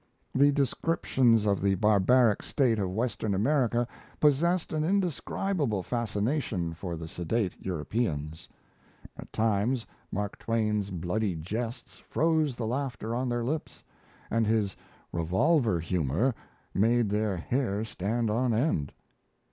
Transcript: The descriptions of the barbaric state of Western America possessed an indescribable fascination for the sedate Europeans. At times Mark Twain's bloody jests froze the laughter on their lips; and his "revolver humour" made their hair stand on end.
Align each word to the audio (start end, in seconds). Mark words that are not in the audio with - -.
The 0.33 0.51
descriptions 0.51 1.45
of 1.45 1.61
the 1.61 1.75
barbaric 1.75 2.41
state 2.41 2.79
of 2.79 2.91
Western 2.91 3.35
America 3.35 3.87
possessed 4.19 4.73
an 4.73 4.83
indescribable 4.83 5.83
fascination 5.83 6.73
for 6.73 6.95
the 6.95 7.07
sedate 7.07 7.53
Europeans. 7.63 8.49
At 9.15 9.31
times 9.31 9.85
Mark 10.11 10.39
Twain's 10.39 10.89
bloody 10.89 11.35
jests 11.35 11.99
froze 11.99 12.55
the 12.55 12.65
laughter 12.65 13.13
on 13.13 13.29
their 13.29 13.43
lips; 13.43 13.83
and 14.31 14.47
his 14.47 14.75
"revolver 15.11 15.79
humour" 15.79 16.33
made 16.73 17.11
their 17.11 17.37
hair 17.37 17.83
stand 17.83 18.31
on 18.31 18.55
end. 18.55 18.91